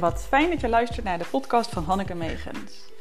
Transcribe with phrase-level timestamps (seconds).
[0.00, 2.92] Wat fijn dat je luistert naar de podcast van Hanneke Megens.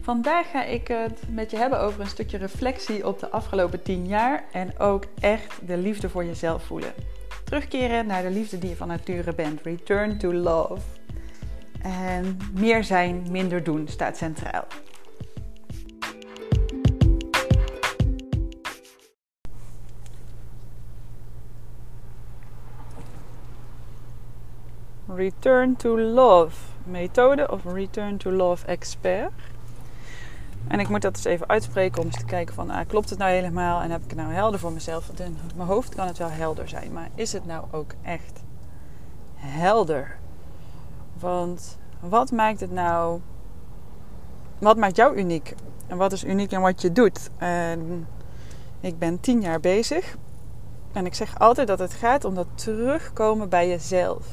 [0.00, 4.06] Vandaag ga ik het met je hebben over een stukje reflectie op de afgelopen 10
[4.06, 6.92] jaar en ook echt de liefde voor jezelf voelen.
[7.44, 9.62] Terugkeren naar de liefde die je van nature bent.
[9.62, 10.80] Return to love.
[11.82, 14.64] En meer zijn, minder doen staat centraal.
[25.16, 29.30] Return to Love methode of Return to Love expert.
[30.68, 33.18] En ik moet dat eens even uitspreken om eens te kijken van, ah, klopt het
[33.18, 35.06] nou helemaal en heb ik het nou helder voor mezelf?
[35.06, 38.42] Want in mijn hoofd kan het wel helder zijn, maar is het nou ook echt
[39.34, 40.16] helder?
[41.18, 43.20] Want wat maakt het nou,
[44.58, 45.54] wat maakt jou uniek?
[45.86, 47.30] En wat is uniek in wat je doet?
[47.36, 48.06] En
[48.80, 50.16] ik ben tien jaar bezig
[50.92, 54.26] en ik zeg altijd dat het gaat om dat terugkomen bij jezelf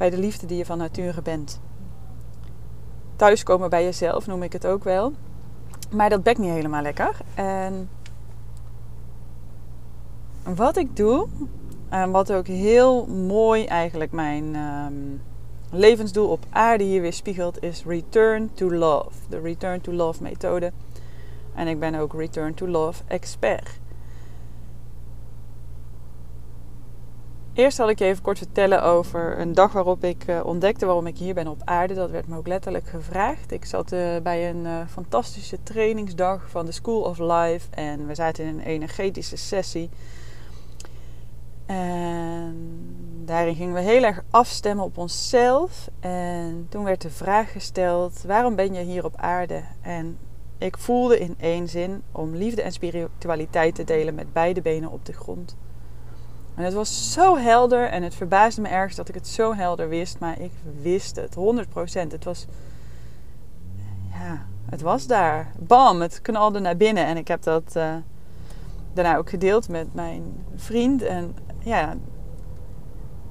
[0.00, 1.60] bij de liefde die je van nature bent.
[3.16, 5.12] Thuiskomen bij jezelf noem ik het ook wel.
[5.90, 7.16] Maar dat bekt niet helemaal lekker.
[7.34, 7.88] En
[10.42, 11.26] wat ik doe,
[11.88, 14.94] en wat ook heel mooi eigenlijk mijn ehm,
[15.70, 19.10] levensdoel op aarde hier weer spiegelt, is Return to Love.
[19.28, 20.72] De Return to Love methode.
[21.54, 23.79] En ik ben ook Return to Love expert.
[27.60, 31.06] Eerst zal ik je even kort vertellen over een dag waarop ik uh, ontdekte waarom
[31.06, 31.94] ik hier ben op aarde.
[31.94, 33.52] Dat werd me ook letterlijk gevraagd.
[33.52, 38.14] Ik zat uh, bij een uh, fantastische trainingsdag van de School of Life en we
[38.14, 39.90] zaten in een energetische sessie.
[41.66, 42.54] En
[43.24, 45.88] daarin gingen we heel erg afstemmen op onszelf.
[46.00, 49.62] En toen werd de vraag gesteld: waarom ben je hier op aarde?
[49.80, 50.18] En
[50.58, 55.06] ik voelde in één zin om liefde en spiritualiteit te delen met beide benen op
[55.06, 55.56] de grond.
[56.60, 59.88] En het was zo helder en het verbaasde me ergens dat ik het zo helder
[59.88, 60.50] wist, maar ik
[60.82, 62.10] wist het 100%.
[62.10, 62.46] Het was,
[64.12, 65.52] ja, het was daar.
[65.58, 67.94] Bam, het knalde naar binnen en ik heb dat uh,
[68.92, 70.22] daarna ook gedeeld met mijn
[70.54, 71.02] vriend.
[71.02, 71.94] En ja,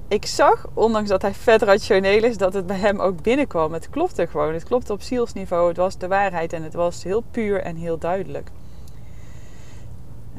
[0.08, 3.72] ik zag, ondanks dat hij vet rationeel is, dat het bij hem ook binnenkwam.
[3.72, 4.52] Het klopte gewoon.
[4.52, 5.68] Het klopte op zielsniveau.
[5.68, 8.50] Het was de waarheid en het was heel puur en heel duidelijk.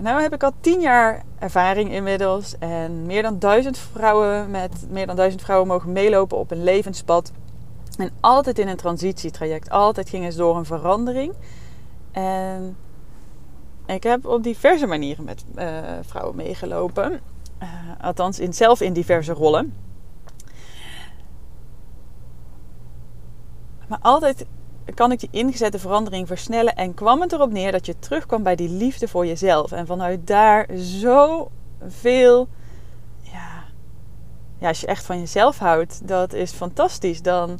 [0.01, 2.55] En nu heb ik al tien jaar ervaring inmiddels.
[2.59, 7.31] En meer dan duizend vrouwen met meer dan duizend vrouwen mogen meelopen op een levenspad.
[7.97, 9.69] En altijd in een transitietraject.
[9.69, 11.33] Altijd gingen ze door een verandering.
[12.11, 12.77] En
[13.85, 15.65] ik heb op diverse manieren met uh,
[16.01, 17.19] vrouwen meegelopen.
[17.63, 17.69] Uh,
[18.01, 19.73] althans, in, zelf in diverse rollen.
[23.87, 24.45] Maar altijd
[24.93, 26.75] kan ik die ingezette verandering versnellen.
[26.75, 29.71] En kwam het erop neer dat je terugkwam bij die liefde voor jezelf.
[29.71, 32.47] En vanuit daar zoveel.
[33.21, 33.63] Ja,
[34.57, 37.21] ja, als je echt van jezelf houdt, dat is fantastisch.
[37.21, 37.57] Dan uh,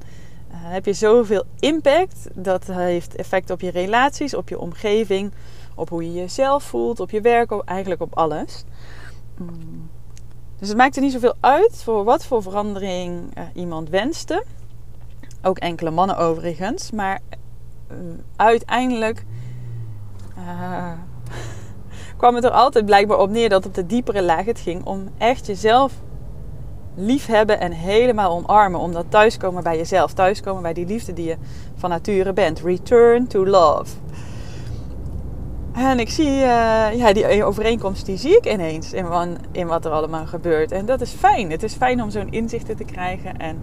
[0.50, 2.28] heb je zoveel impact.
[2.34, 5.32] Dat heeft effect op je relaties, op je omgeving,
[5.76, 8.64] op hoe je jezelf voelt, op je werk, eigenlijk op alles.
[9.38, 9.90] Mm.
[10.60, 14.44] Dus het maakt er niet zoveel uit voor wat voor verandering uh, iemand wenste.
[15.42, 16.92] Ook enkele mannen overigens.
[16.92, 17.20] Maar
[17.92, 17.98] uh,
[18.36, 19.26] uiteindelijk
[20.38, 20.92] uh,
[22.18, 25.10] kwam het er altijd blijkbaar op neer dat op de diepere laag het ging om
[25.18, 25.94] echt jezelf
[26.96, 28.80] liefhebben en helemaal omarmen.
[28.80, 30.14] Om dat thuiskomen bij jezelf.
[30.14, 31.38] Thuiskomen bij die liefde die je
[31.76, 32.60] van nature bent.
[32.60, 33.96] Return to love.
[35.74, 39.06] En ik zie, uh, ja, die overeenkomst die zie ik ineens in,
[39.52, 40.72] in wat er allemaal gebeurt.
[40.72, 41.52] En dat is fijn.
[41.52, 43.38] Het is fijn om zo'n inzichten te krijgen.
[43.38, 43.58] En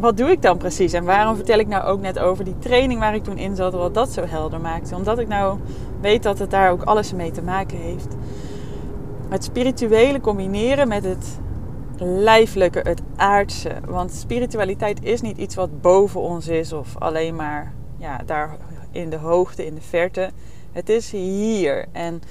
[0.00, 0.92] wat doe ik dan precies?
[0.92, 3.72] En waarom vertel ik nou ook net over die training waar ik toen in zat,
[3.72, 4.94] wat dat zo helder maakte?
[4.94, 5.58] Omdat ik nou
[6.00, 8.16] weet dat het daar ook alles mee te maken heeft.
[9.28, 11.38] Het spirituele combineren met het
[11.98, 13.72] lijfelijke, het aardse.
[13.86, 18.56] Want spiritualiteit is niet iets wat boven ons is of alleen maar ja, daar
[18.90, 20.30] in de hoogte, in de verte.
[20.72, 21.86] Het is hier.
[21.92, 22.22] En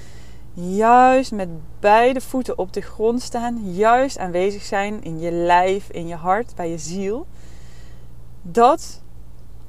[0.54, 1.48] juist met
[1.80, 6.52] beide voeten op de grond staan, juist aanwezig zijn in je lijf, in je hart,
[6.56, 7.26] bij je ziel
[8.52, 9.02] dat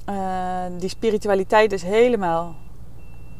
[0.08, 2.54] uh, die spiritualiteit dus helemaal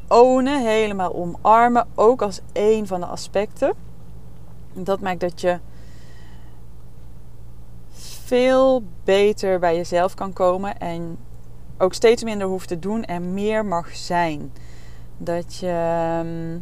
[0.07, 3.73] ownen, helemaal omarmen, ook als een van de aspecten.
[4.73, 5.59] Dat maakt dat je
[8.23, 11.17] veel beter bij jezelf kan komen en
[11.77, 14.53] ook steeds minder hoeft te doen en meer mag zijn.
[15.17, 16.59] Dat je ehm,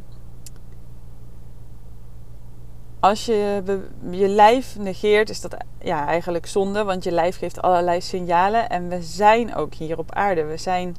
[2.99, 3.63] als je
[4.09, 6.83] je lijf negeert, is dat ja, eigenlijk zonde.
[6.83, 8.69] Want je lijf geeft allerlei signalen.
[8.69, 10.43] En we zijn ook hier op aarde.
[10.43, 10.95] We zijn,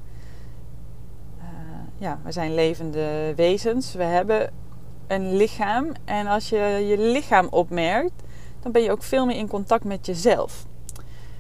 [1.39, 1.45] uh,
[1.99, 3.95] ja, we zijn levende wezens.
[3.95, 4.51] We hebben
[5.07, 5.93] een lichaam.
[6.05, 8.23] En als je je lichaam opmerkt,
[8.61, 10.67] dan ben je ook veel meer in contact met jezelf.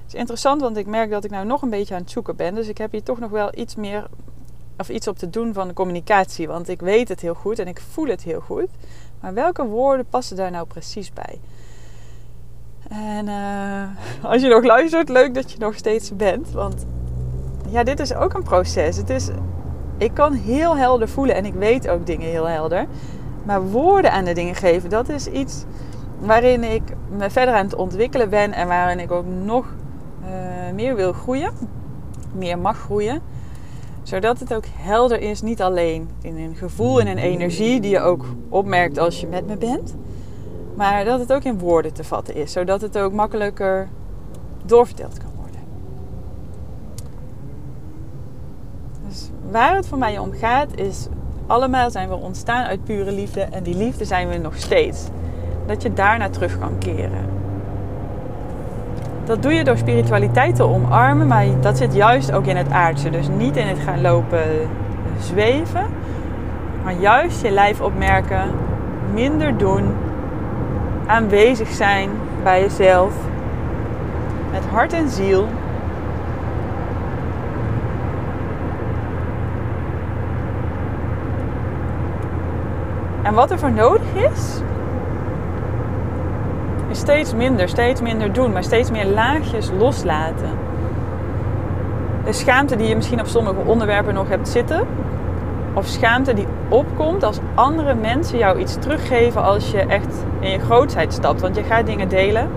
[0.02, 2.36] Het is interessant, want ik merk dat ik nou nog een beetje aan het zoeken
[2.36, 2.54] ben.
[2.54, 4.06] Dus ik heb hier toch nog wel iets meer
[4.80, 6.48] of iets op te doen van de communicatie.
[6.48, 8.68] Want ik weet het heel goed en ik voel het heel goed.
[9.20, 11.40] Maar welke woorden passen daar nou precies bij?
[12.88, 13.82] En uh,
[14.30, 16.50] als je nog luistert, leuk dat je nog steeds bent.
[16.50, 16.86] Want
[17.68, 18.96] ja, dit is ook een proces.
[18.96, 19.28] Het is,
[19.98, 22.86] ik kan heel helder voelen en ik weet ook dingen heel helder.
[23.44, 25.64] Maar woorden aan de dingen geven, dat is iets
[26.18, 26.82] waarin ik
[27.16, 29.66] me verder aan het ontwikkelen ben en waarin ik ook nog
[30.22, 31.52] uh, meer wil groeien,
[32.32, 33.22] meer mag groeien.
[34.02, 38.00] Zodat het ook helder is, niet alleen in een gevoel en een energie die je
[38.00, 39.94] ook opmerkt als je met me bent,
[40.74, 43.88] maar dat het ook in woorden te vatten is, zodat het ook makkelijker
[44.64, 45.60] doorverteld kan worden.
[49.08, 51.06] Dus waar het voor mij om gaat is,
[51.46, 55.04] allemaal zijn we ontstaan uit pure liefde en die liefde zijn we nog steeds.
[55.66, 57.39] Dat je daarna terug kan keren.
[59.30, 63.10] Dat doe je door spiritualiteit te omarmen, maar dat zit juist ook in het aardse.
[63.10, 64.42] Dus niet in het gaan lopen
[65.20, 65.86] zweven,
[66.84, 68.50] maar juist je lijf opmerken,
[69.12, 69.94] minder doen,
[71.06, 72.10] aanwezig zijn
[72.42, 73.14] bij jezelf,
[74.52, 75.46] met hart en ziel.
[83.22, 84.62] En wat er voor nodig is, is
[87.00, 90.50] steeds minder, steeds minder doen, maar steeds meer laagjes loslaten.
[92.24, 94.86] De schaamte die je misschien op sommige onderwerpen nog hebt zitten,
[95.74, 100.58] of schaamte die opkomt als andere mensen jou iets teruggeven als je echt in je
[100.58, 101.40] grootheid stapt.
[101.40, 102.48] Want je gaat dingen delen.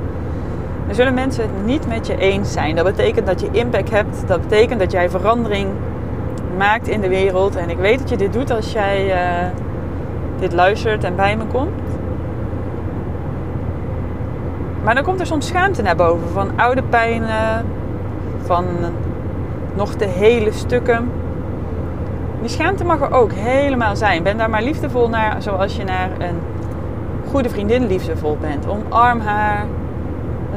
[0.85, 2.75] Dan zullen mensen het niet met je eens zijn.
[2.75, 4.27] Dat betekent dat je impact hebt.
[4.27, 5.69] Dat betekent dat jij verandering
[6.57, 7.55] maakt in de wereld.
[7.55, 9.47] En ik weet dat je dit doet als jij uh,
[10.39, 11.82] dit luistert en bij me komt.
[14.83, 17.65] Maar dan komt er soms schaamte naar boven van oude pijnen,
[18.41, 18.65] van
[19.75, 21.09] nog te hele stukken.
[22.39, 24.24] Die schaamte mag er ook helemaal zijn.
[24.24, 26.39] Ben daar maar liefdevol naar, zoals je naar een
[27.30, 28.68] goede vriendin liefdevol bent.
[28.68, 29.65] Omarm haar.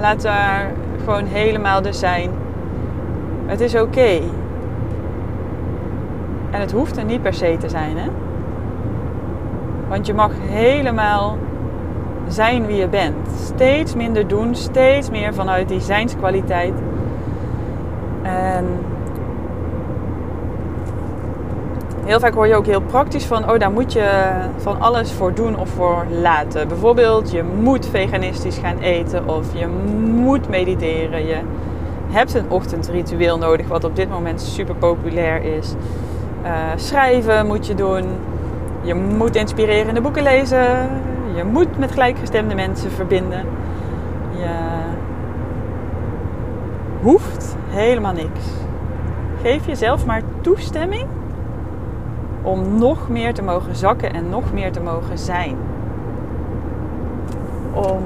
[0.01, 0.71] Laat haar
[1.05, 2.31] gewoon helemaal er zijn.
[3.47, 4.21] Het is oké.
[6.51, 8.09] En het hoeft er niet per se te zijn, hè?
[9.89, 11.37] Want je mag helemaal
[12.29, 13.17] zijn wie je bent.
[13.45, 16.73] Steeds minder doen, steeds meer vanuit die zijnskwaliteit.
[18.23, 18.65] En
[22.05, 24.11] heel vaak hoor je ook heel praktisch van, oh daar moet je
[24.57, 26.69] van alles voor doen of voor laten.
[26.69, 29.67] Bijvoorbeeld, je moet veganistisch gaan eten of je
[30.15, 31.27] moet mediteren.
[31.27, 31.39] Je
[32.11, 35.75] hebt een ochtendritueel nodig, wat op dit moment super populair is.
[36.45, 38.05] Uh, schrijven moet je doen.
[38.83, 40.89] Je moet inspirerende boeken lezen.
[41.37, 43.45] Je moet met gelijkgestemde mensen verbinden.
[44.39, 44.59] Je
[47.03, 48.47] hoeft helemaal niks.
[49.43, 51.07] Geef jezelf maar toestemming
[52.43, 55.57] om nog meer te mogen zakken en nog meer te mogen zijn.
[57.73, 58.03] Om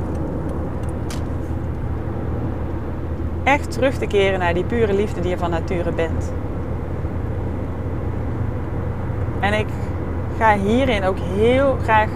[3.43, 6.33] echt terug te keren naar die pure liefde die je van nature bent.
[9.41, 9.69] En ik
[10.39, 12.09] ga hierin ook heel graag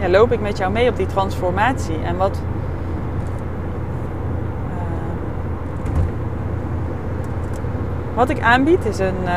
[0.00, 1.98] ja, loop ik met jou mee op die transformatie.
[2.04, 2.40] En wat.
[4.66, 4.74] Uh,
[8.14, 9.30] wat ik aanbied is een uh,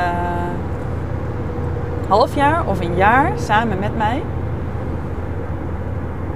[2.08, 4.24] half jaar of een jaar samen met mij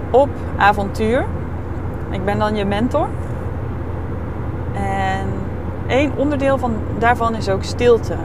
[0.10, 1.26] op avontuur.
[2.10, 3.08] Ik ben dan je mentor.
[4.74, 5.28] En
[5.88, 8.16] één onderdeel van, daarvan is ook stilte.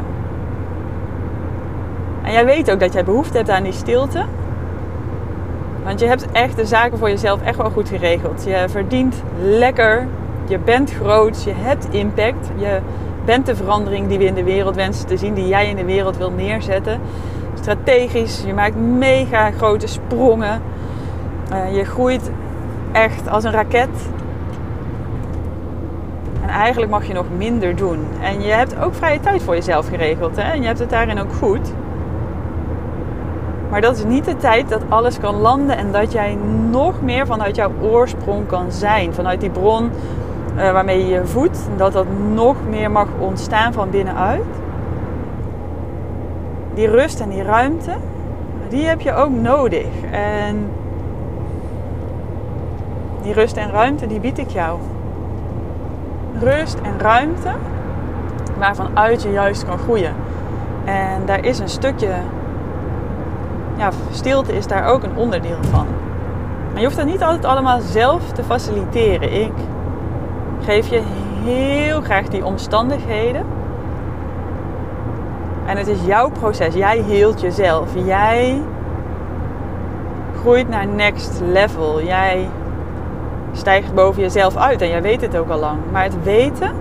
[2.22, 4.24] En jij weet ook dat jij behoefte hebt aan die stilte.
[5.86, 8.44] Want je hebt echt de zaken voor jezelf echt wel goed geregeld.
[8.44, 10.06] Je verdient lekker.
[10.48, 11.42] Je bent groot.
[11.42, 12.50] Je hebt impact.
[12.56, 12.78] Je
[13.24, 15.34] bent de verandering die we in de wereld wensen te zien.
[15.34, 17.00] Die jij in de wereld wil neerzetten.
[17.54, 18.42] Strategisch.
[18.46, 20.62] Je maakt mega grote sprongen.
[21.52, 22.30] Uh, je groeit
[22.92, 24.08] echt als een raket.
[26.42, 28.06] En eigenlijk mag je nog minder doen.
[28.22, 30.36] En je hebt ook vrije tijd voor jezelf geregeld.
[30.36, 30.42] Hè?
[30.42, 31.72] En je hebt het daarin ook goed.
[33.76, 36.38] Maar dat is niet de tijd dat alles kan landen en dat jij
[36.70, 39.14] nog meer vanuit jouw oorsprong kan zijn.
[39.14, 39.90] Vanuit die bron
[40.56, 41.58] uh, waarmee je je voedt.
[41.76, 44.44] Dat dat nog meer mag ontstaan van binnenuit.
[46.74, 47.90] Die rust en die ruimte,
[48.68, 49.86] die heb je ook nodig.
[50.10, 50.70] En
[53.22, 54.78] die rust en ruimte, die bied ik jou.
[56.40, 57.50] Rust en ruimte
[58.58, 60.14] waarvan uit je juist kan groeien.
[60.84, 62.12] En daar is een stukje
[63.76, 65.86] ja, stilte is daar ook een onderdeel van.
[66.70, 69.32] Maar je hoeft dat niet altijd allemaal zelf te faciliteren.
[69.42, 69.52] Ik
[70.64, 71.02] geef je
[71.44, 73.44] heel graag die omstandigheden.
[75.66, 76.74] En het is jouw proces.
[76.74, 77.88] Jij heelt jezelf.
[78.04, 78.62] Jij
[80.40, 82.02] groeit naar next level.
[82.02, 82.48] Jij
[83.52, 85.78] stijgt boven jezelf uit en jij weet het ook al lang.
[85.92, 86.74] Maar het weten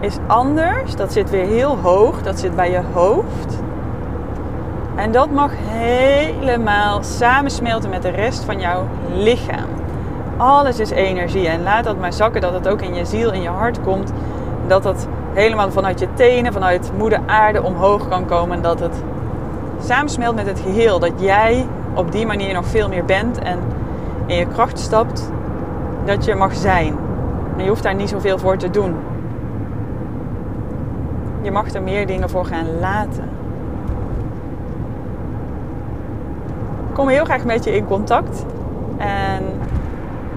[0.00, 0.96] is anders.
[0.96, 2.22] Dat zit weer heel hoog.
[2.22, 3.58] Dat zit bij je hoofd.
[4.98, 9.68] En dat mag helemaal samensmelten met de rest van jouw lichaam.
[10.36, 13.42] Alles is energie en laat dat maar zakken dat het ook in je ziel, in
[13.42, 14.12] je hart komt.
[14.66, 18.56] Dat het helemaal vanuit je tenen, vanuit moeder aarde omhoog kan komen.
[18.56, 19.02] En dat het
[19.80, 20.98] samensmelt met het geheel.
[20.98, 23.58] Dat jij op die manier nog veel meer bent en
[24.26, 25.30] in je kracht stapt.
[26.04, 26.96] Dat je mag zijn.
[27.56, 28.96] En je hoeft daar niet zoveel voor te doen.
[31.42, 33.38] Je mag er meer dingen voor gaan laten.
[36.87, 38.44] Ik kom heel graag met je in contact.
[38.96, 39.42] En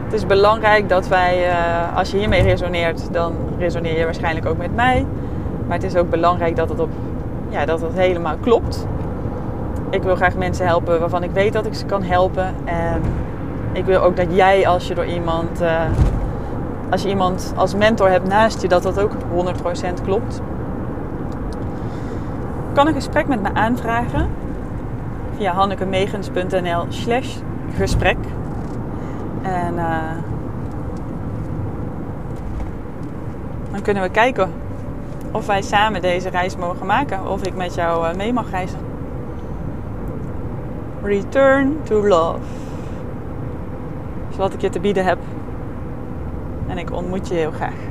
[0.04, 4.58] het is belangrijk dat wij, eh, als je hiermee resoneert, dan resoneer je waarschijnlijk ook
[4.58, 5.06] met mij.
[5.68, 6.90] Maar het is ook belangrijk dat het, op,
[7.50, 8.88] ja, dat het helemaal klopt.
[9.90, 12.56] Ik wil graag mensen helpen waarvan ik weet dat ik ze kan helpen.
[12.66, 13.02] En
[13.74, 15.82] ik wil ook dat jij, als je door iemand, uh,
[16.90, 20.42] als je iemand als mentor hebt naast je, dat dat ook 100% klopt.
[22.74, 24.41] Kan een gesprek met me aanvragen
[25.42, 27.38] via hannekemegens.nl slash
[27.76, 28.18] gesprek.
[29.42, 30.12] En uh,
[33.72, 34.52] dan kunnen we kijken
[35.32, 37.28] of wij samen deze reis mogen maken.
[37.28, 38.80] Of ik met jou uh, mee mag reizen.
[41.04, 42.40] Return to love.
[44.24, 45.18] Dat is wat ik je te bieden heb.
[46.68, 47.91] En ik ontmoet je heel graag.